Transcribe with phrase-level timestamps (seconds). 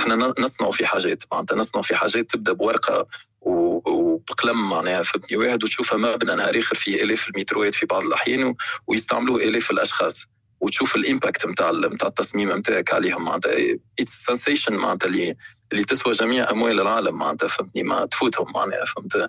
[0.00, 3.06] إحنا نصنع في حاجات معناتها نصنع في حاجات تبدأ بورقة
[3.40, 8.54] وبقلم معناها فهمتني؟ واحد وتشوفها مبنى نهار آخر فيه آلاف المتروات في بعض الأحيان
[8.86, 10.26] ويستعملوه آلاف الأشخاص.
[10.60, 13.52] وتشوف ال impact نتاع نتاع التصميم نتاعك عليهم معناتها
[14.00, 15.34] it's sensation معناتها اللي
[15.72, 19.28] اللي تسوى جميع أموال العالم معناتها فهمتني؟ ما تفوتهم معناها فهمت؟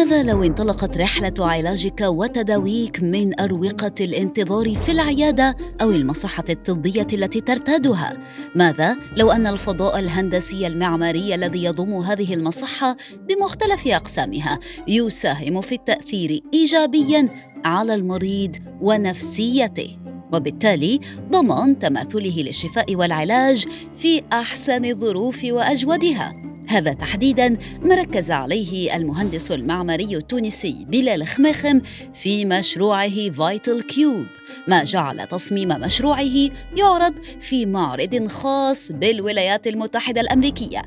[0.00, 7.40] ماذا لو انطلقت رحلة علاجك وتداويك من أروقة الانتظار في العيادة أو المصحة الطبية التي
[7.40, 8.16] ترتادها؟
[8.54, 12.96] ماذا لو أن الفضاء الهندسي المعماري الذي يضم هذه المصحة
[13.28, 14.58] بمختلف أقسامها
[14.88, 17.28] يساهم في التأثير إيجابياً
[17.64, 19.96] على المريض ونفسيته؟
[20.32, 29.52] وبالتالي ضمان تماثله للشفاء والعلاج في أحسن الظروف وأجودها هذا تحديدا ما ركز عليه المهندس
[29.52, 31.80] المعماري التونسي بلال خماخم
[32.14, 34.26] في مشروعه فايتل كيوب.
[34.68, 40.82] ما جعل تصميم مشروعه يعرض في معرض خاص بالولايات المتحدة الأمريكية.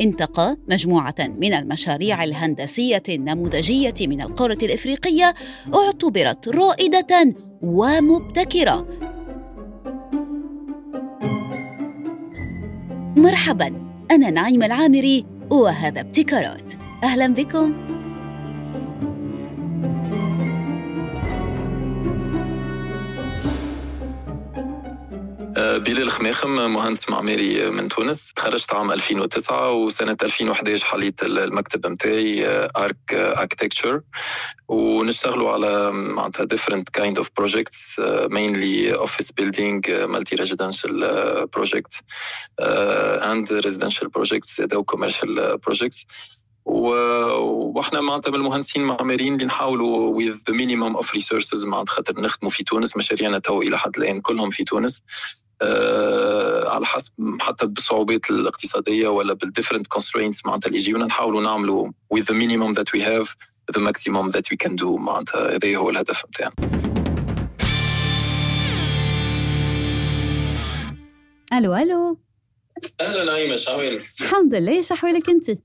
[0.00, 5.34] انتقى مجموعة من المشاريع الهندسية النموذجية من القارة الإفريقية
[5.74, 8.88] اعتبرت رائدة ومبتكرة.
[13.16, 13.87] مرحبا.
[14.10, 16.72] أنا نعيم العامري وهذا ابتكارات.
[17.04, 17.97] أهلا بكم.
[25.78, 33.14] بلال خماخم مهندس معماري من تونس تخرجت عام 2009 وسنة 2011 حليت المكتب نتاعي ارك
[33.14, 34.00] اركتكتشر
[34.68, 36.46] ونشتغلوا على معناتها
[37.00, 40.06] kind of projects uh, mainly office building uh,
[41.04, 42.02] uh, projects
[42.62, 46.04] uh, and residential projects أو commercial projects
[46.68, 52.50] وإحنا معناتها من المهندسين المعماريين اللي نحاولوا with the minimum of resources معناتها خاطر نخدموا
[52.50, 55.02] في تونس مشاريعنا تو إلى حد الآن كلهم في تونس.
[55.62, 61.88] آه على حسب حتى بالصعوبات الاقتصادية ولا بال different constraints معناتها اللي يجيونا نحاولوا نعملوا
[62.14, 63.28] with the minimum that we have
[63.76, 66.52] the maximum that we can do معناتها هذا هو الهدف نتاعنا.
[71.52, 72.18] ألو ألو.
[73.00, 75.58] أهلا نعيمة شحوالك الحمد لله شحوالك أنت؟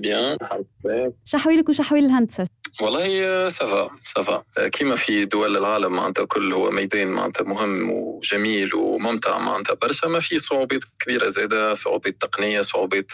[0.00, 2.46] بيان الحمد لله شحوالك وشحوال الهندسة.
[2.80, 9.38] والله سافا سافا كيما في دول العالم معناتها كل هو ميدان معناتها مهم وجميل وممتع
[9.38, 9.74] معناتها.
[9.74, 13.12] برشا ما في صعوبات كبيرة زاده صعوبات تقنية صعوبات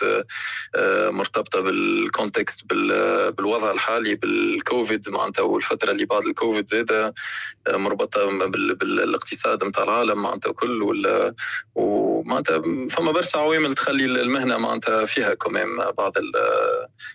[1.11, 2.65] مرتبطة بال context
[3.39, 7.15] بالوضع الحالي بالكوفيد معناتها والفترة اللي بعد الكوفيد زاده
[7.69, 8.27] مربوطه
[8.75, 10.83] بالاقتصاد نتاع العالم معناتها كل
[11.75, 15.67] ومعناتها فما برشا عوامل تخلي المهنة معناتها فيها كمان
[15.99, 16.13] بعض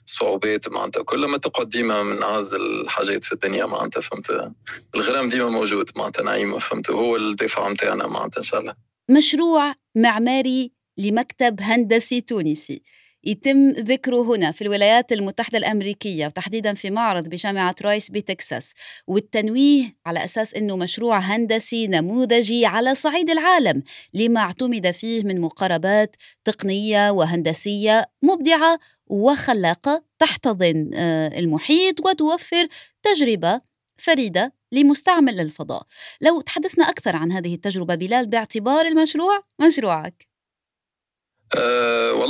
[0.08, 1.04] الصعوبات معناتها.
[1.04, 4.52] كل ما تقعد ديما من اعز الحاجات في الدنيا معناتها فهمت؟
[4.96, 8.76] الغرام ديما موجود معناتها نعيمه فهمت؟ هو الدفاع نتاعنا معناتها إن شاء الله.
[9.10, 12.84] مشروع معماري لمكتب هندسي تونسي.
[13.24, 18.74] يتم ذكره هنا في الولايات المتحدة الأمريكية وتحديدا في معرض بجامعة رايس بتكساس
[19.08, 26.16] والتنويه على أساس أنه مشروع هندسي نموذجي على صعيد العالم لما اعتمد فيه من مقاربات
[26.46, 30.90] تقنية وهندسية مبدعة وخلاقة تحتضن
[31.38, 32.68] المحيط وتوفر
[33.04, 33.62] تجربة
[33.98, 35.84] فريدة لمستعمل الفضاء.
[36.22, 40.33] لو تحدثنا أكثر عن هذه التجربة بلال باعتبار المشروع مشروعك.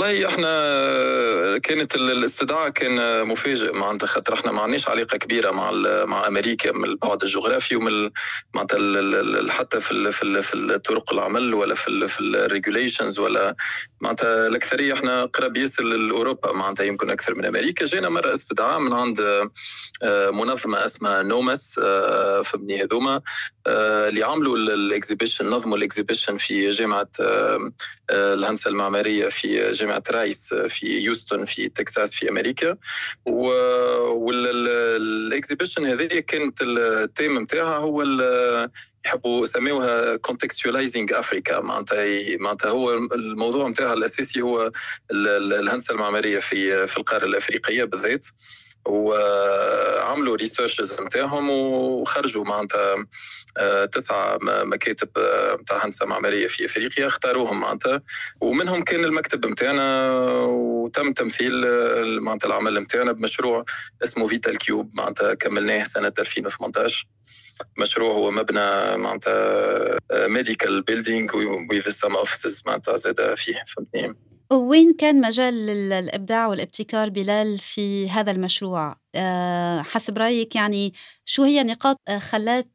[0.04, 4.34] والله إحنا كانت الاستدعاء كان مفاجئ معناتها خاطر.
[4.34, 5.72] إحنا ما عندناش علاقة كبيرة مع
[6.06, 8.10] مع أمريكا من البعد الجغرافي ومن
[8.54, 13.56] معناتها حتى في في في الطرق العمل ولا في في ال regulations ولا
[14.02, 17.86] معناتها الأكثرية إحنا قرب ياسر لأوروبا معناتها يمكن أكثر من أمريكا.
[17.86, 19.22] جينا مرة استدعاء من عند
[20.34, 21.80] منظمة اسمها نومس
[22.44, 23.22] فهمني هذوما
[23.68, 27.08] اللي عملوا ال exhibition نظموا الاكزيبيشن في جامعة
[28.12, 32.78] الهندسة المعمارية في جامعة رايس في يوستن في تكساس في أمريكا.
[34.16, 38.04] وال exhibition هذه كانت التيم نتاعها هو
[39.06, 44.72] يحبوا يسميوها contextualizing Africa معناتها معناتها هو الموضوع نتاعها الأساسي هو
[45.12, 48.26] الهندسة المعمارية في في القارة الأفريقية بالذات.
[48.86, 53.06] وعملوا researches نتاعهم وخرجوا معناتها
[53.86, 55.10] تسعة مكاتب
[55.62, 58.02] نتاع هندسة معمارية في أفريقيا اختاروهم معناتها.
[58.42, 60.14] ومنهم كان المكتب نتاعنا
[60.46, 61.54] وتم تمثيل
[62.22, 63.66] معناتها العمل نتاعنا بمشروع
[64.04, 67.08] اسمه Vital Cube معناتها كملناه سنة 2018
[67.78, 71.38] مشروع هو مبنى معناتها medical building
[71.72, 74.16] with some offices معناتها زاد فيه فهمتني
[74.52, 80.94] وين كان مجال الإبداع والابتكار بلال في هذا المشروع؟ آه، حسب رأيك يعني
[81.26, 82.70] شو هي نقاط آه، خلات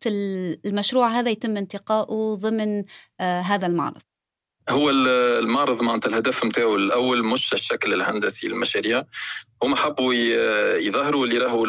[0.67, 2.85] المشروع هذا يتم انتقائه ضمن
[3.21, 4.03] آه، هذا المعرض؟
[4.70, 9.05] هو المعرض معناتها الهدف نتاعو الأول مش الشكل الهندسي للمشاريع
[9.62, 10.15] هم حبوا
[10.79, 11.67] يظهروا اللي راهو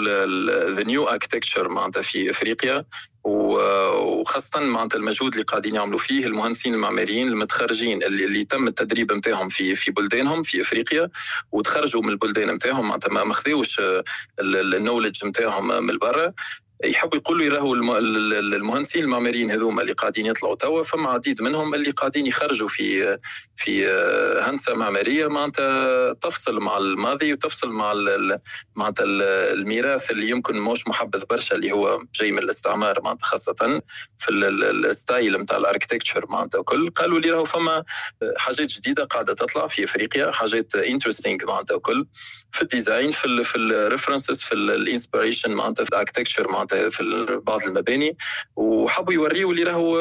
[0.70, 2.86] the new architecture معناتها في إفريقيا.
[3.24, 9.50] وخاصة معناتها المجهود اللي قاعدين يعملوا فيه المهندسين المعماريين المتخرجين اللي, اللي تم التدريب نتاعهم
[9.50, 11.10] في في بلدانهم في إفريقيا.
[11.52, 13.82] وتخرجوا من البلدان نتاعهم معناتها ما خذوش
[14.40, 16.34] ال knowledge نتاعهم من برا.
[16.84, 22.26] يحبوا يقولوا راهو المهندسين المعماريين هذوما اللي قاعدين يطلعوا توا فما عديد منهم اللي قاعدين
[22.26, 23.18] يخرجوا في
[23.56, 23.88] في
[24.42, 27.94] هندسة معمارية معناتها تفصل مع الماضي وتفصل مع
[28.76, 29.06] معناتها
[29.54, 33.82] الميراث اللي يمكن مش محبذ برشا اللي هو جاي من الاستعمار معناتها خاصة
[34.18, 37.84] في ال style نتاع ال architecture معناتها وكل قالوا لي راهو فما
[38.38, 42.06] حاجات جديدة قاعدة تطلع في إفريقيا حاجات interesting معناتها وكل
[42.52, 46.69] في ال design في في ال references في ال inspiration معناتها في ال architecture معناتها
[46.74, 48.18] معناتها في بعض المباني
[48.56, 49.98] وحبوا يوريوا اللي راهو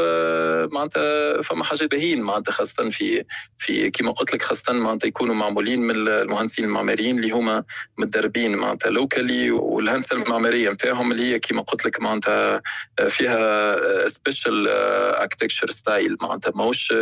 [0.72, 3.24] معناتها فما حاجات باهيين معناتها خاصة في
[3.58, 7.64] في كما قلت لك خاصة معناتها يكونوا معمولين من المهندسين المعماريين اللي هما
[7.98, 12.62] متدربين معناتها locally والهندسة المعمارية نتاعهم اللي هي كما قلت لك معناتها
[13.08, 16.92] فيها special architecture style معناتها ماهوش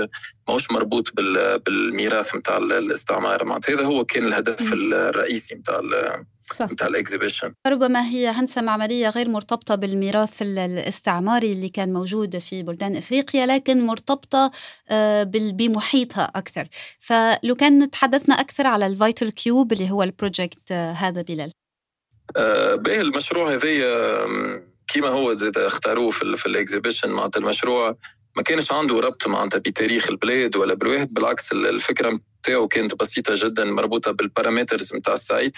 [0.48, 1.12] ماهوش مربوط
[1.66, 3.44] بالميراث نتاع الاستعمار.
[3.44, 5.80] معناتها هذا هو كان الهدف الرئيسي نتاع
[6.62, 7.54] نتاع الإكزيبيشن.
[7.66, 13.86] ربما هي هندسة معمارية غير مرتبطة بالميراث الاستعماري اللي كان موجود في بلدان إفريقيا لكن
[13.86, 14.50] مرتبطة
[14.90, 16.68] آه، بمحيطها أكثر.
[16.98, 21.50] فلو كان تحدثنا أكثر على ال Vital Cube اللي هو ال project آه، هذا بلال.
[22.36, 24.26] آه، به المشروع هذايا
[24.88, 27.10] كيما هو زاد اختاروه في, في ال exhibition.
[27.10, 27.96] معناتها المشروع
[28.36, 33.64] ما كانش عنده ربط معناتها بتاريخ البلاد ولا بالواحد بالعكس الفكرة نتاعو كانت بسيطة جدا
[33.64, 35.56] مربوطة بال parameters نتاع ال site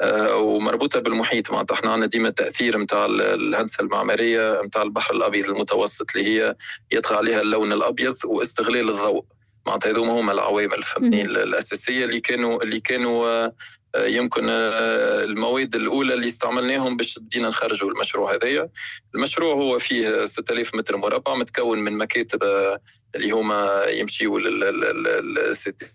[0.00, 1.74] آه، ومربوطة بالمحيط معناتها.
[1.74, 6.56] إحنا عندنا ديما التأثير نتاع الهندسة المعمارية نتاع البحر الأبيض المتوسط اللي هي
[6.92, 9.24] يطغى عليها اللون الأبيض واستغلال الضوء.
[9.66, 13.52] معناتها هذوما هما العوامل فهمتني؟ الأساسية اللي كانوا اللي كانوا آه،
[13.96, 18.68] يمكن آه، المواد الأولى اللي استعملناهم باش بدينا نخرجوا المشروع هذايا.
[19.14, 22.80] المشروع هو فيه 6000 متر مربع متكون من مكاتب آه،
[23.14, 24.40] اللي هما يمشيوا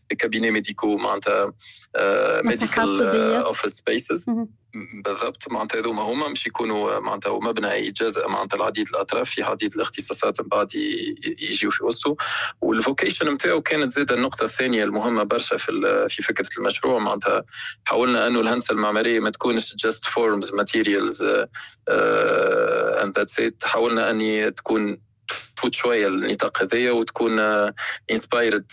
[0.09, 1.53] لل cabinets médicaux معناتها
[2.43, 3.01] medical
[3.35, 4.25] office spaces
[5.03, 5.51] بالضبط.
[5.51, 10.47] معناتها هذوما هما مش يكونوا معناتها مبنى يتجزأ معناتها العديد الأطراف في عديد الاختصاصات من
[10.47, 10.75] بعد
[11.39, 12.15] يجيو في وسطه
[12.61, 16.99] وال vocation نتاعو كانت زاده النقطة الثانية المهمة برشا في في فكرة المشروع.
[16.99, 17.43] معناتها
[17.85, 21.23] حاولنا أنه الهندسة المعمارية ما تكونش just forms materials
[21.87, 25.06] and that's it حاولنا اني تكون
[25.57, 27.39] تفوت شوية النطاق هذايا وتكون
[28.11, 28.65] inspired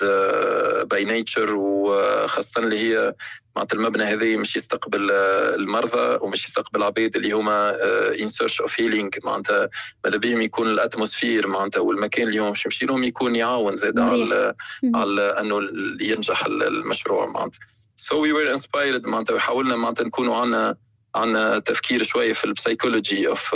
[0.91, 3.15] by nature وخاصه اللي هي
[3.57, 7.75] معناتها المبنى هذا مش يستقبل آه، المرضى ومش يستقبل العباد اللي هما
[8.21, 9.69] in search of healing معناتها
[10.05, 13.99] ماذا بهم يكون ال atmosphere معناتها والمكان اللي هم باش يمشي لهم يكون يعاون زاد
[13.99, 14.55] على
[14.95, 15.61] على أنه
[16.01, 17.61] ينجح المشروع معناتها.
[17.97, 20.77] so we were inspired معناتها حاولنا معناتها نكونوا عندنا
[21.15, 23.55] عن تفكير شوية في ال psychology of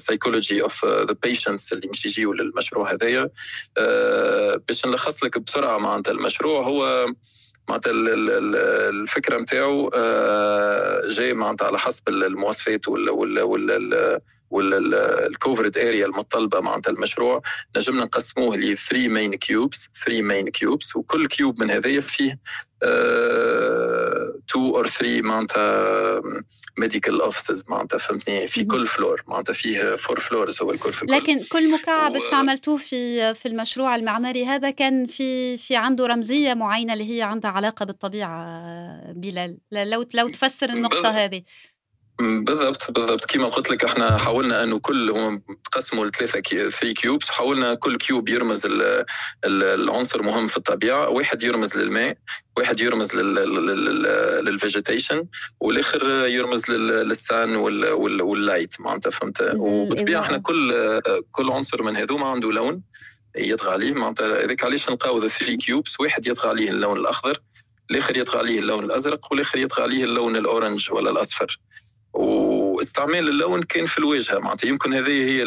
[0.00, 3.24] psychology of the patients اللي مش يجيوا للمشروع هذايا.
[3.24, 7.06] Uh, باش نلخص لك بسرعة معناتها المشروع هو
[7.68, 9.94] معناتها الفكرة نتاعو uh,
[11.14, 14.20] جاي معناتها على حسب المواصفات وال وال وال
[14.50, 17.42] وال covered area المطلبه معناتها المشروع.
[17.76, 22.38] نجمنا نقسموه ل 3 main cubes 3 main cubes وكل cube من هذايا فيه
[24.50, 26.20] 2 or 3 معناتها
[26.78, 31.36] medical offices معناتها فهمتني؟ في كل floor معناتها فيه 4 floors هو الكل في لكن
[31.52, 32.16] كل مكعب و...
[32.16, 37.50] استعملتوه في في المشروع المعماري هذا كان في في عنده رمزية معينة اللي هي عندها
[37.50, 39.58] علاقة بالطبيعة بلال.
[39.72, 41.42] لو لو تفسر النقطة هذه.
[42.20, 43.24] بالضبط بالضبط.
[43.24, 45.42] كما قلت لك إحنا حاولنا إنه كل هم
[45.72, 48.68] تقسموا لثلاثة three cubes حاولنا كل cube يرمز
[49.44, 51.08] العنصر مهم في الطبيعة.
[51.08, 52.16] واحد يرمز للماء
[52.56, 55.26] واحد يرمز لل vegetation
[55.60, 61.00] والآخر يرمز لل sun وال light معناتها فهمت؟ وبالطبيعة إحنا كل
[61.32, 62.82] كل عنصر من هذوما عنده لون
[63.36, 63.92] يطغى عليه.
[63.92, 67.38] معناتها هذاك علاش نلقاو the three cubes واحد يطغى عليه اللون الأخضر
[67.90, 71.58] الآخر يطغى عليه اللون الأزرق والآخر يطغى عليه اللون ال orange ولا الأصفر.
[72.14, 75.44] واستعمال اللون كان في الواجهه معناتها يمكن هذه هي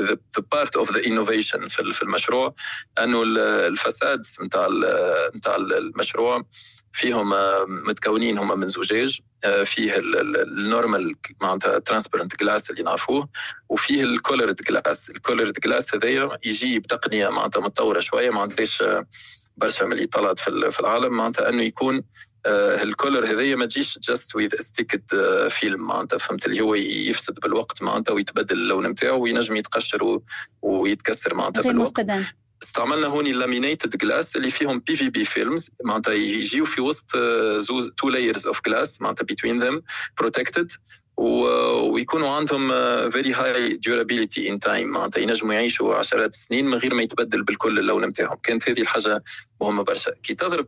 [0.00, 0.16] the
[0.52, 2.54] part of the innovation في المشروع.
[2.98, 3.22] أنه
[3.66, 4.68] ال façade نتاع
[5.36, 6.44] نتاع المشروع
[6.92, 7.32] فيهم
[7.68, 9.20] متكونين هما من زجاج.
[9.64, 13.28] فيه ال normal معناتها transparent glass اللي نعرفوه
[13.68, 18.82] وفيه ال colored glass ال colored glass هذايا يجي بتقنية معناتها متطورة شوية ما عندهاش
[19.56, 21.16] برشا من اللي طلعت في العالم.
[21.16, 22.02] معناتها إنه يكون
[22.46, 25.02] ال color هذايا ما تجيش just with sticked
[25.50, 30.20] film معناتها فهمت؟ اللي هو يفسد بالوقت معناتها ويتبدل اللون نتاعو وينجم يتقشر
[30.62, 32.00] ويتكسر معناتها بالوقت.
[32.00, 32.24] مستدام.
[32.62, 37.10] استعملنا هوني ال laminated glass اللي فيهم PVB films معناتها يجيو في وسط
[37.96, 39.82] two layers of glass معناتها between them
[40.18, 40.72] protected
[41.16, 42.68] ويكونوا عندهم
[43.10, 47.78] very high durability in time معناتها ينجموا يعيشوا عشرات السنين من غير ما يتبدل بالكل
[47.78, 49.24] اللون نتاعهم كانت هذه الحاجة
[49.60, 50.10] مهمة برشا.
[50.22, 50.66] كي تضرب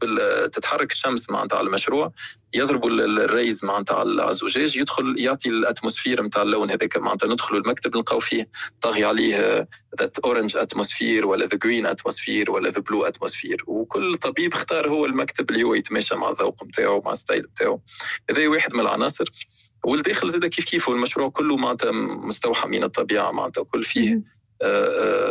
[0.52, 2.12] تتحرك الشمس معناتها على المشروع
[2.54, 6.96] يضربوا ال rays معناتها على الزجاج يدخل يعطي ال atmosphere نتاع اللون هذاك.
[6.96, 8.48] معناتها ندخلوا المكتب نلقاو فيه
[8.80, 9.68] طاغي عليه
[10.00, 15.06] that orange atmosphere ولا the green atmosphere ولا the blue atmosphere وكل طبيب اختار هو
[15.06, 17.80] المكتب اللي هو يتماشى مع الذوق نتاعو مع ال style نتاعو
[18.30, 19.24] هذا واحد من العناصر.
[19.84, 24.22] والداخل زاد كيف كيف؟ والمشروع كله معناتها مستوحى من الطبيعة معناتها كل فيه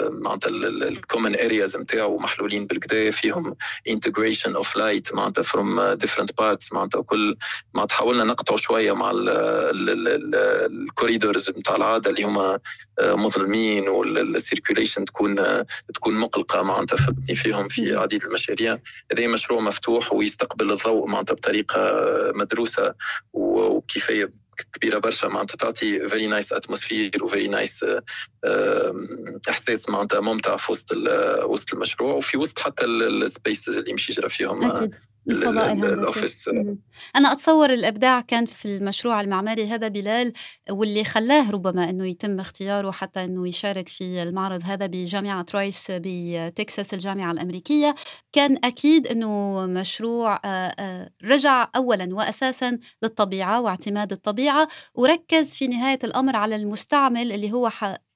[0.10, 3.56] معناتها ال common areas نتاعو محلولين بالقدا فيهم
[3.90, 7.38] integration of light معناتها from different parts معناتها كل
[7.74, 12.60] معناتها حاولنا نقطعوا شوية مع ال corridors نتاع العادة اللي هما
[13.02, 15.36] مظلمين وال circulation تكون
[15.94, 18.78] تكون مقلقة معناتها فهمتني؟ فيهم في عديد المشاريع.
[19.14, 22.02] هذا مشروع مفتوح ويستقبل الضوء معناتها بطريقة
[22.36, 22.94] مدروسة
[23.34, 24.30] وكيفيه
[24.74, 27.86] كبيرة برشا معناتها تعطي very nice atmosphere و very nice
[29.50, 30.92] إحساس معناتها ممتع في وسط
[31.44, 34.96] وسط المشروع وفي وسط حتى ال spaces اللي يمشي يجرى فيهم أكيد.
[35.30, 36.50] ال office.
[37.16, 40.34] أنا أتصور الإبداع كان في المشروع المعماري هذا بلال
[40.70, 46.94] واللي خلاه ربما إنه يتم اختياره حتى إنه يشارك في المعرض هذا بجامعة رويس بتكساس
[46.94, 47.96] الجامعة الأمريكية.
[48.32, 50.40] كان أكيد إنه مشروع
[51.24, 57.70] رجع اولا واساسا للطبيعة واعتماد الطبيعة وركز في نهاية الأمر على المستعمل اللي هو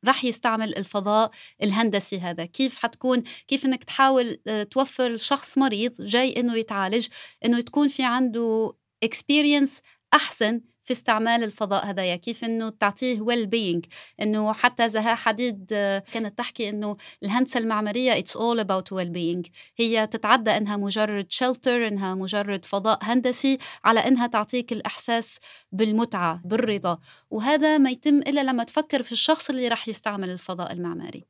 [0.06, 1.32] رح يستعمل الفضاء
[1.64, 2.46] الهندسي هذا.
[2.46, 7.08] كيف حتكون؟ كيف إنك تحاول آه، توفر شخص مريض جاي إنه يتعالج
[7.46, 9.80] إنه تكون في عنده experience
[10.14, 13.86] أحسن في استعمال الفضاء هذايا كيف إنه تعطيه well-being
[14.22, 15.66] إنه حتى زها حديد
[16.14, 22.16] كانت تحكي إنه الهندسة المعمارية it's all about well-being هي تتعدى إنها مجرد shelter إنها
[22.16, 25.38] مجرد فضاء هندسي على إنها تعطيك الإحساس
[25.72, 27.00] بالمتعة بالرضا.
[27.30, 31.26] وهذا ما يتم إلا لما تفكر في الشخص اللي راح يستعمل الفضاء المعماري.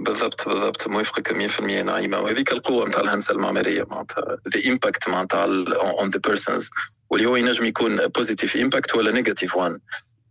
[0.00, 0.88] بالضبط بالضبط.
[0.88, 6.70] موافقك 100% نعيمه وهذيك القوة نتاع الهندسة المعمارية معناتها the impact معناتها on the persons
[7.10, 9.78] واللي هو ينجم يكون positive impact ولا negative one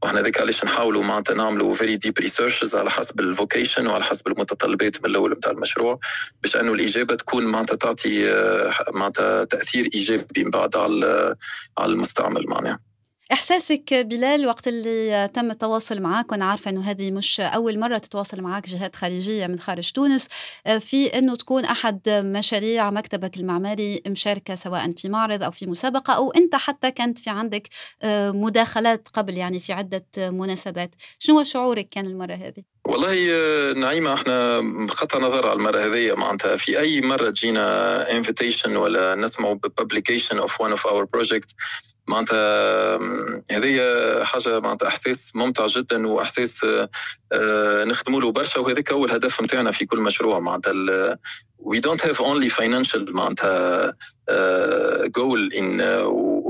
[0.04, 4.28] وإحنا ذيك علاش نحاولوا معناتها نعملوا very deep researches على حسب ال vocation وعلى حسب
[4.28, 6.00] المتطلبات من الأول نتاع المشروع
[6.44, 11.36] باش إنه الإجابة تكون معناتها تعطي آه، معناتها تأثير إيجابي من بعد على
[11.78, 12.80] على المستعمل معناها.
[13.32, 18.42] إحساسك بلال وقت اللي تم التواصل معك وأنا عارفة أنه هذه مش أول مرة تتواصل
[18.42, 20.28] معك جهات خارجية من خارج تونس
[20.80, 26.32] في أنه تكون أحد مشاريع مكتبك المعماري مشاركة سواء في معرض أو في مسابقة أو
[26.32, 27.68] أنت حتى كانت في عندك
[28.34, 33.16] مداخلات قبل يعني في عدة مناسبات شنو شعورك كان المرة هذه؟ والله
[33.74, 39.54] نعيمة إحنا بغض النظر على المرة هذه معناتها في أي مرة تجينا invitation ولا نسمعوا
[39.54, 41.56] publication of one of our project
[42.08, 42.96] معناتها
[43.52, 43.80] هذه
[44.24, 46.66] حاجة معناتها إحساس ممتع جدا وإحساس
[47.34, 51.18] آه، نخدموا له برشا وهذاك هو الهدف نتاعنا في كل مشروع معناتها
[51.66, 53.92] we don't have only financial معناتها
[54.32, 55.50] uh, goal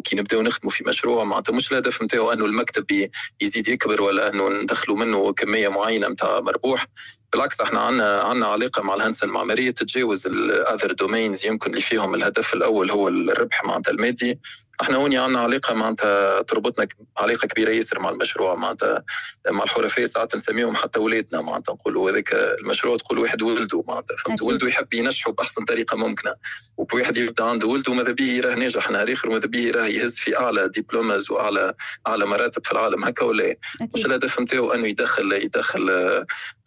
[0.05, 3.09] وكي نبداو نخدموا في مشروع معناتها مش الهدف نتاعو انه المكتب
[3.41, 6.87] يزيد يكبر ولا انه ندخلوا منه كمية معينة نتاع مربوح.
[7.35, 12.53] بالعكس إحنا عندنا عندنا علاقة مع الهندسة المعمارية تتجاوز الاذر دومينز يمكن اللي فيهم الهدف
[12.53, 14.39] الأول هو الربح معناتها المادي.
[14.81, 16.87] إحنا هوني عندنا علاقة معناتها تربطنا
[17.17, 19.03] علاقة كبيرة ياسر مع المشروع معناتها
[19.51, 24.41] مع الحرفاء ساعات نسميهم حتى اولادنا معناتها نقولوا هذاك المشروع تقول واحد ولده معناتها فهمت؟
[24.41, 26.35] ولده يحب ينجحه بأحسن طريقة ممكنة.
[26.77, 30.37] وواحد يبدأ عنده ولده ماذا به يراه ناجح نهار اخر وماذا به يراه يهز في
[30.37, 31.73] أعلى diplomes وأعلى
[32.07, 33.55] أعلى مراتب في العالم هكا ولا
[33.95, 35.89] مش الهدف نتاعو؟ أنه يدخل يدخل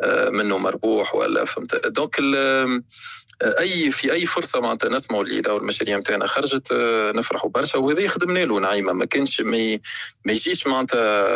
[0.02, 1.86] آه، مربوح ولا فهمت.
[1.86, 2.16] donc
[3.42, 6.72] أي في أي فرصة معناتها نسمعوا اللي المشاريع نتاعنا خرجت
[7.14, 7.78] نفرحوا برشا.
[7.78, 8.92] وهذا خدمنا له نعيمة.
[8.92, 9.78] ما كانش ما,
[10.24, 11.28] ما يجيش معناتها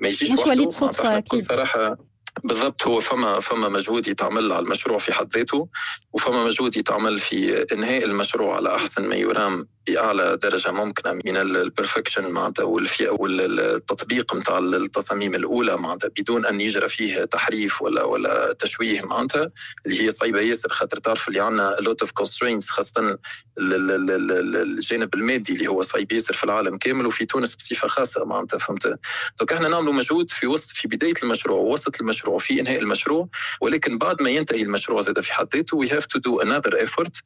[0.00, 1.40] ما يجيش مش وليد صدفة أكيد.
[1.42, 2.11] صراحة
[2.44, 5.68] بالضبط هو فما فما مجهود يتعمل على المشروع في حد ذاته
[6.12, 11.44] وفما مجهود يتعمل في إنهاء المشروع على أحسن ما يرام بأعلى درجة ممكنة من ال
[11.44, 19.02] perfection معناتها والتطبيق نتاع التصاميم الأولى معناتها بدون أن يجرى فيه تحريف ولا ولا تشويه
[19.02, 19.50] معناتها
[19.86, 23.18] اللي هي صعيبة ياسر خاطر تعرف اللي عندنا lot of constraints خاصه
[23.58, 28.98] الجانب المادي اللي هو صعيب ياسر في العالم كامل وفي تونس بصفة خاصة معناتها فهمت؟
[29.38, 33.28] donc إحنا نعملوا مجهود في وسط في بداية المشروع ووسط المشروع في إنهاء المشروع
[33.60, 37.22] ولكن بعد ما ينتهي المشروع زاد في حد ذاته we have to do another effort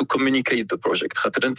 [0.00, 1.16] to communicate the project.
[1.16, 1.58] خاطر انت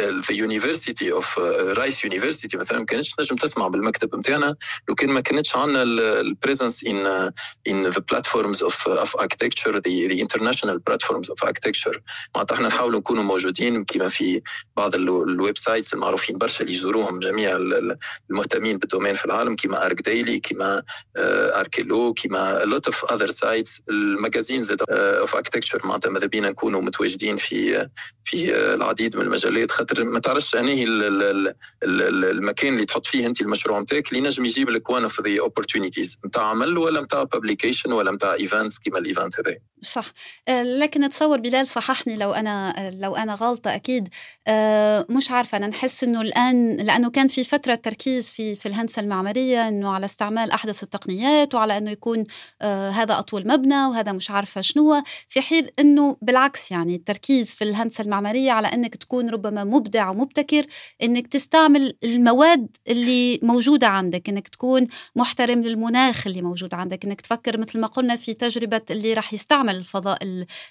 [0.00, 1.38] the University of
[1.78, 4.56] Rice uh, University مثلا ما كانتش نجم تسمع بالمكتب نتاعنا
[4.88, 10.20] لو كان ما كانتش عندنا ال presence the platforms of uh, of architecture the the
[10.20, 12.00] international platforms of architecture.
[12.34, 14.42] معناتها إحنا نحاولوا نكونوا موجودين كما في
[14.76, 17.56] بعض ال websites المعروفين برشا اللي يزوروهم جميع
[18.30, 20.82] المهتمين بال domaine في العالم كما ArchDaily كما
[21.16, 23.82] اركيلو كما lot of other sites.
[23.88, 24.82] ال magazine زاد
[25.24, 25.30] of
[25.72, 27.88] architecture معناتها ماذا بينا نكونوا متواجدين في
[28.24, 29.70] في العديد من المجالات.
[29.70, 30.84] خاطر ما تعرفش أنهي
[31.84, 36.18] المكان اللي تحط فيه أنت المشروع نتاعك اللي نجم يجيب لك one of the opportunities
[36.26, 39.56] نتاع عمل ولا نتاع publication ولا نتاع events كيما ال event هذا.
[39.82, 40.04] صح.
[40.48, 44.08] آه، لكن نتصور بلال صححني لو أنا لو أنا غلطة أكيد.
[44.48, 49.02] آه، مش عارفة أنا نحس إنه الآن لأنه كان في فترة تركيز في في الهندسة
[49.02, 52.24] المعمارية إنه على استعمال أحدث التقنيات وعلى إنه يكون
[52.62, 55.02] آه، هذا أطول مبنى وهذا مش عارفة شنو.
[55.28, 60.66] في حين إنه بالعكس يعني التركيز في الهندسة المعمارية على إنك تكون ربما مبدع ومبتكر
[61.02, 67.60] إنك تستعمل المواد اللي موجودة عندك إنك تكون محترم للمناخ اللي موجود عندك إنك تفكر
[67.60, 70.18] مثل ما قلنا في تجربة اللي راح يستعمل الفضاء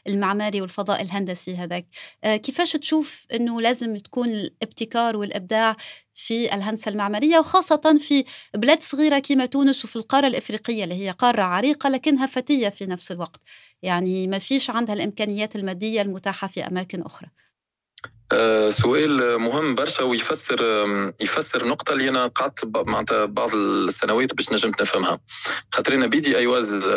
[0.08, 1.86] المعماري والفضاء الهندسي هذاك.
[2.24, 5.76] آه، كيفاش تشوف إنه لازم تكون الابتكار والإبداع
[6.14, 11.44] في الهندسة المعمارية وخاصة في بلاد صغيرة كما تونس وفي القارة الإفريقية اللي هي قارة
[11.44, 13.42] عريقة لكنها فتية في نفس الوقت.
[13.82, 17.30] يعني ما فيش عندها الإمكانيات المادية المتاحة في أماكن أخرى.
[18.70, 20.62] سؤال مهم برشا ويفسر
[21.22, 25.20] يفسر نقطة اللي أنا قعدت معناتها بعض السنوات باش نجمت نفهمها.
[25.72, 26.88] خاطر أنا بيدي I was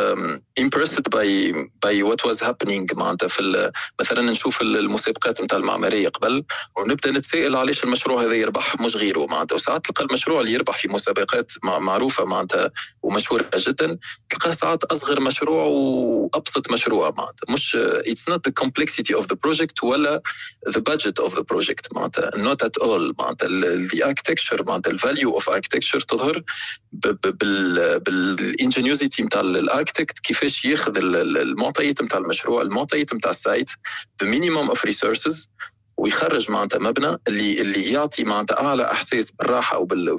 [0.61, 1.53] impressed by
[1.83, 6.45] by what was happening معناتها في مثلا نشوف المسابقات نتاع المعمارية قبل
[6.77, 9.55] ونبدأ نتسائل علاش المشروع هذا يربح مش غيره معناتها.
[9.55, 12.71] وساعات تلقى المشروع اللي يربح في مسابقات معروفة معناتها
[13.03, 13.99] ومشهورة جدا
[14.29, 17.53] تلقاه ساعات أصغر مشروع وأبسط مشروع معناتها.
[17.55, 17.77] مش
[18.07, 20.23] it's not the complexity of the project ولا
[20.69, 23.49] the budget of the project معناتها not at all معناتها
[23.89, 26.43] the architecture معناتها ال value of architecture تظهر
[28.05, 33.71] بال ingéniosité نتاع ال architect كيفاش ياخذ المعطيات نتاع المشروع المعطيات نتاع ال site
[34.21, 35.51] ب minimum of resources
[36.05, 40.17] ويخرج معناتها مبنى اللي اللي يعطي معناتها أعلى إحساس بالراحة وبال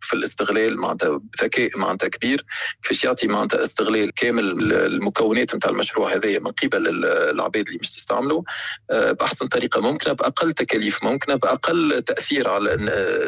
[0.00, 2.44] في الاستغلال معناتها بذكاء معناتها كبير.
[2.82, 8.42] كيفاش يعطي معناتها استغلال كامل المكونات نتاع المشروع هذايا من قبل العباد اللي مش تستعملوا.
[8.90, 12.76] آه، بأحسن طريقة ممكنة بأقل تكاليف ممكنة بأقل تأثير على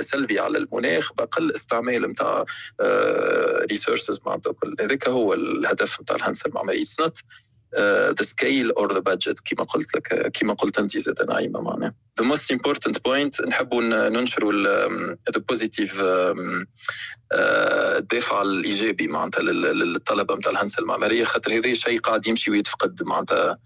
[0.01, 2.45] سلبي على المناخ بأقل استعمال نتاع
[3.71, 6.83] resources آه، معناتها هذاك هو الهدف نتاع الهندسة المعمارية.
[8.19, 11.95] the scale or the budget كما قلت لك كما قلت أنت زاد نعيمة معناها.
[12.21, 14.53] The most important point نحبوا ننشروا
[15.33, 16.03] the positive
[17.33, 23.59] الدافع الإيجابي معناتها للطلبة نتاع الهندسة المعمارية خاطر هذا شيء قاعد يمشي ويتفقد معناتها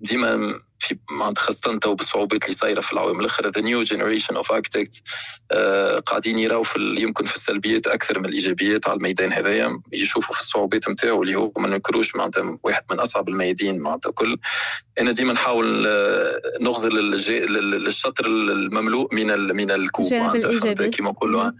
[0.00, 0.98] ديما في
[1.36, 3.20] خاصةتو بالصعوبات اللي صايرة في العوام.
[3.20, 5.02] الأخرى the new generation of architect
[6.06, 9.80] قاعدين يراو في يمكن في السلبيات أكثر من الإيجابيات على الميدان هذايا.
[9.92, 14.38] يشوفوا في الصعوبات نتاعو اللي هو ما ننكروش معناتها واحد من أصعب الميادين معناتها كل
[15.00, 21.50] أنا ديما نحاول آه، نغزر للشطر المملوء من من الكوب معناتها كيما نقولوا.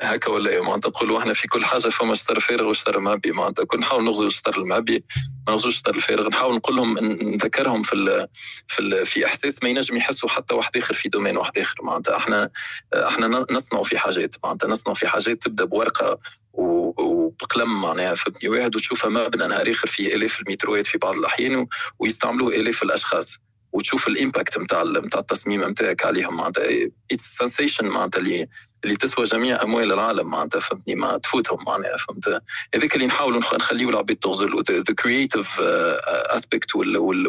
[0.00, 3.64] هكا ولا إيه؟ معناتها تقولوا إحنا في كل حاجة فما شطر فارغ وشطر معبي معناتها
[3.64, 5.04] كل نحاول نغزروا للشطر المعبي
[5.46, 6.28] ما نغزروش للشطر الفارغ.
[6.28, 8.28] نحاول نقول لهم نذكرهم في ال
[8.68, 11.74] في ال في إحساس ما ينجم يحسوا حتى واحد آخر في domaine واحد آخر.
[11.82, 12.50] معناتها إحنا
[12.94, 14.34] إحنا نصنع في حاجات.
[14.44, 16.18] معناتها نصنع في حاجات تبدأ بورقة
[16.52, 21.66] وبقلم معناها فهمتني واحد وتشوفها مبنى نهار آخر فيه آلاف المتروات في بعض الأحيان
[21.98, 23.38] ويستعملوه آلاف الأشخاص.
[23.72, 26.36] وتشوف ال impact نتاع نتاع التصميم نتاعك عليهم.
[26.36, 26.64] معناتها
[27.12, 28.46] it's sensation معناتها اللي
[28.86, 32.42] اللي تسوى جميع أموال العالم معناتها فهمتني؟ ما تفوتهم معناها فهمت؟
[32.74, 34.62] هذاك اللي نحاولوا نخليه العباد تغزل.
[34.70, 37.28] the creative aspect وال وال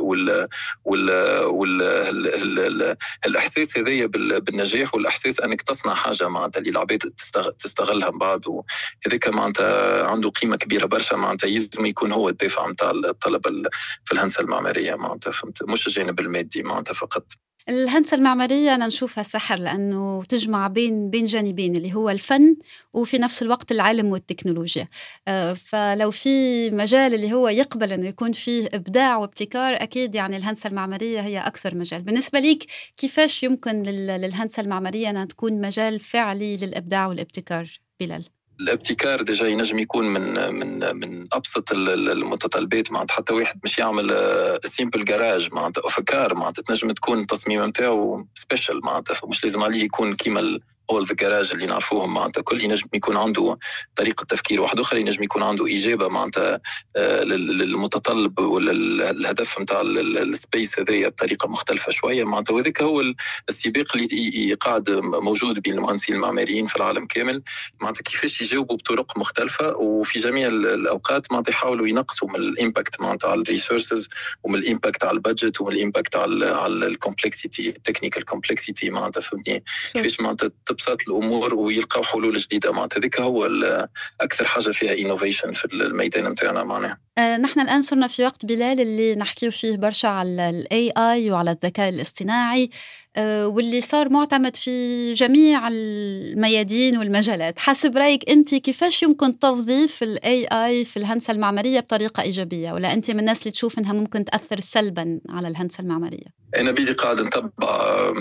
[0.86, 1.12] وال
[1.46, 7.00] وال الإحساس هذايا بالنجاح والإحساس أنك تصنع حاجة معناتها اللي العباد
[7.60, 8.42] تستغلها من بعد.
[8.48, 13.52] وهذاك معناتها عنده قيمة كبيرة برشا معناتها يلزم يكون هو الدافع نتاع الطلبه
[14.06, 17.47] في الهندسة المعمارية معناتها فهمت؟ مش الجانب المادي معناتها فقط.
[17.70, 22.56] الهندسة المعمارية أنا نشوفها سحر لأنه تجمع بين بين جانبين اللي هو الفن
[22.94, 24.88] وفي نفس الوقت العلم والتكنولوجيا.
[25.28, 26.30] آه، فلو في
[26.72, 31.78] مجال اللي هو يقبل أنه يكون فيه إبداع وابتكار أكيد يعني الهندسة المعمارية هي أكثر
[31.78, 32.02] مجال.
[32.02, 32.66] بالنسبة ليك
[32.98, 40.08] كيفاش يمكن للهندسة المعمارية أنها تكون مجال فعلي للإبداع والابتكار؟ بلال؟ الابتكار déjà ينجم يكون
[40.14, 44.16] من من من أبسط المتطلبات معناتها حتى واحد مش يعمل
[44.64, 50.14] simple garage معناتها أفكار معناتها تنجم تكون التصميم نتاعو special معناتها مش لازم عليه يكون
[50.14, 50.60] كيما
[50.90, 52.42] all the garage اللي نعرفوهم معناتها.
[52.42, 53.58] كل ينجم يكون عنده
[53.96, 56.60] طريقة تفكير واحد آخر ينجم يكون عنده إجابة معناتها
[56.96, 58.72] آه، للمتطلب ولا
[59.12, 62.24] الهدف نتاع ال space هذايا بطريقة مختلفة شوية.
[62.24, 63.04] معناتها وذاك هو
[63.50, 67.44] السباق اللي قاعد موجود بين المهندسين المعماريين في العالم كامل.
[67.82, 73.30] معناتها كيفاش يجاوبوا بطرق مختلفة وفي جميع الأوقات معناتها يحاولوا ينقصوا من ال impact معناتها
[73.30, 74.10] على ال resources
[74.44, 78.26] ومن ال impact على ال budget ومن ال impact على على ال complexity ال technical
[78.26, 82.72] complexity معناتها فهمتني؟ كيفاش معناتها تبسط الأمور ويلقاو حلول جديدة.
[82.72, 83.46] معناتها هذيك هو
[84.22, 86.98] أكثر حاجة فيها innovation في الميدان نتاعنا معناها.
[87.18, 91.52] آه نحن الآن صرنا في وقت بلال اللي نحكيو فيه برشا على ال AI وعلى
[91.52, 92.70] الذكاء الاصطناعي.
[93.46, 97.60] واللي صار معتمد في جميع الميادين والمجالات.
[97.60, 103.12] حسب رأيك أنت كيفاش يمكن توظيف ال AI في الهندسة المعمارية بطريقة إيجابية؟ ولا أنت
[103.12, 106.28] من الناس اللي تشوف إنها ممكن تأثر سلبا على الهندسة المعمارية؟
[106.58, 108.14] أنا بيدي قاعد نتبع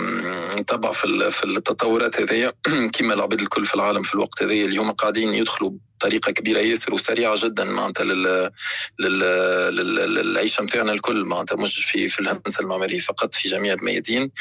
[0.57, 2.53] نتبع في في التطورات هذيا.
[2.93, 7.35] كما العباد الكل في العالم في الوقت هذايا اليوم قاعدين يدخلوا بطريقه كبيرة ياسر وسريعة
[7.37, 8.51] جدا معناتها لل...
[8.99, 10.15] لل...
[10.15, 14.31] للعيشه نتاعنا الكل معناتها مش في في الهندسة المعمارية فقط في جميع الميادين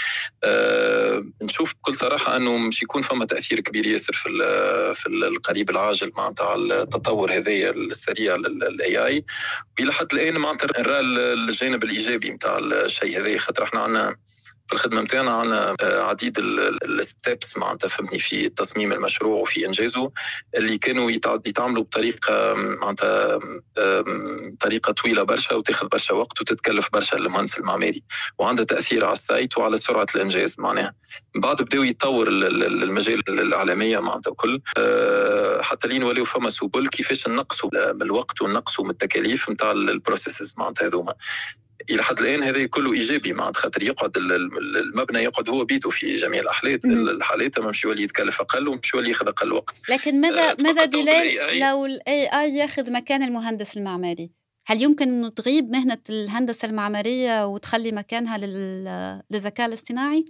[0.44, 1.24] أه...
[1.42, 4.28] نشوف بكل صراحة أنه مش يكون فما تأثير كبير ياسر في.
[4.94, 9.24] في القريب العاجل معناتها على التطور هذايا السريع للاي اي
[9.78, 14.16] وإلى حد الآن معناتها نرى الجانب الإيجابي نتاع الشيء هذا خاطر إحنا عندنا
[14.66, 20.12] في الخدمة نتاعنا عندنا آه، عديد ال steps معناتها فهمني في تصميم المشروع وفي إنجازه
[20.56, 21.10] اللي كانوا
[21.46, 23.38] يتعاملوا بطريقة معناتها
[24.60, 28.02] طريقة طويلة برشا وتاخذ برشا وقت وتتكلف برشا المهندس المعماري
[28.38, 30.94] وعندها تأثير على ال site وعلى سرعة الإنجاز معناها.
[31.36, 37.70] بعد بداوا يتطور المجال الإعلامية معناتها الكل آه، حتى لين ولاو فما سبل كيفاش نقصوا
[37.92, 41.14] من الوقت ونقصوا من التكاليف نتاع ال processes معناتها هذوما.
[41.90, 46.42] إلى حد الآن هذا كله إيجابي معناتها خاطر يقعد المبنى يقعد هو بيده في جميع
[46.42, 49.90] الحالات الحالات مش يولي يتكلف أقل ومش يولي ياخذ أقل وقت.
[49.90, 54.30] لكن ماذا آه ماذا دلال لو الاي اي ياخذ مكان المهندس المعماري؟
[54.68, 60.24] هل يمكن إنه تغيب مهنة الهندسة المعمارية وتخلي مكانها للذكاء الاصطناعي؟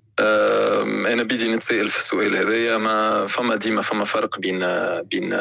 [1.13, 2.79] أنا بدي نتسائل في السؤال هذايا.
[2.79, 4.59] ما فما ديما فما فرق بين
[5.03, 5.33] بين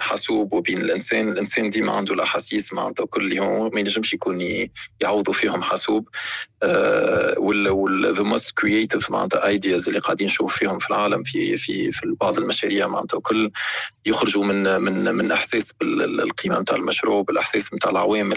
[0.00, 4.40] حاسوب وبين الإنسان، الإنسان ديما عنده الأحاسيس معناتها كل يوم ما ينجمش يكون
[5.00, 6.08] يعوضوا فيهم حاسوب.
[6.62, 11.56] أه، ولا ولا the most creative معناتها ideas اللي قاعدين نشوف فيهم في العالم في
[11.56, 13.50] في في بعض المشاريع معناتها كل
[14.06, 18.35] يخرجوا من من من إحساس بالقيمه نتاع المشروع بالاحساس نتاع العوامل.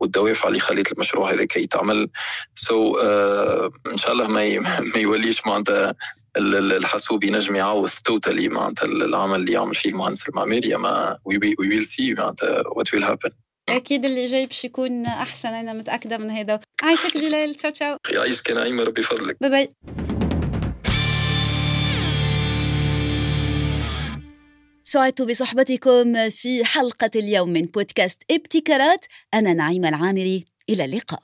[0.00, 2.08] والدوافع اللي خلت المشروع هذا كي يتعمل.
[2.54, 4.58] so, uh, إن شاء الله ما
[4.94, 5.94] ما يوليش معناتها
[6.36, 10.74] الحاسوب ينجم يعوض totally معناتها العمل اللي يعمل فيه المهندس المعماري.
[10.74, 13.30] أما we will see معناتها what will happen
[13.68, 16.60] أكيد اللي جاي باش يكون أحسن أنا متأكدة من هذا.
[16.82, 17.54] عايشك بلال.
[17.54, 17.98] تشاو تشاو.
[18.10, 20.05] يعيشك نعيمه ربي فضلك bye bye
[24.88, 29.04] سعدت بصحبتكم في حلقة اليوم من بودكاست إبتكارات.
[29.34, 30.44] أنا نعيمة العامري.
[30.70, 31.22] إلى اللقاء.